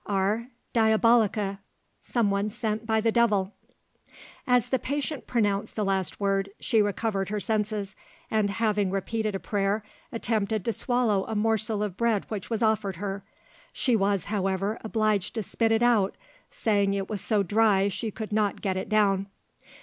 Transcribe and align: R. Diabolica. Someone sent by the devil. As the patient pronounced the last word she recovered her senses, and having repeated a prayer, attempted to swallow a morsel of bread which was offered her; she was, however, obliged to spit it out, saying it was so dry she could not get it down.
R. 0.07 0.47
Diabolica. 0.73 1.59
Someone 2.01 2.49
sent 2.49 2.87
by 2.87 3.01
the 3.01 3.11
devil. 3.11 3.53
As 4.47 4.69
the 4.69 4.79
patient 4.79 5.27
pronounced 5.27 5.75
the 5.75 5.85
last 5.85 6.19
word 6.19 6.49
she 6.59 6.81
recovered 6.81 7.29
her 7.29 7.39
senses, 7.39 7.95
and 8.31 8.49
having 8.49 8.89
repeated 8.89 9.35
a 9.35 9.39
prayer, 9.39 9.83
attempted 10.11 10.65
to 10.65 10.73
swallow 10.73 11.23
a 11.25 11.35
morsel 11.35 11.83
of 11.83 11.97
bread 11.97 12.25
which 12.29 12.49
was 12.49 12.63
offered 12.63 12.95
her; 12.95 13.21
she 13.73 13.95
was, 13.95 14.25
however, 14.25 14.79
obliged 14.83 15.35
to 15.35 15.43
spit 15.43 15.71
it 15.71 15.83
out, 15.83 16.15
saying 16.49 16.95
it 16.95 17.07
was 17.07 17.21
so 17.21 17.43
dry 17.43 17.87
she 17.87 18.09
could 18.09 18.33
not 18.33 18.59
get 18.61 18.75
it 18.77 18.89
down. 18.89 19.27